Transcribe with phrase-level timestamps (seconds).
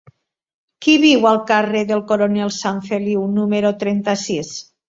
[0.85, 4.55] Qui viu al carrer del Coronel Sanfeliu número trenta-sis?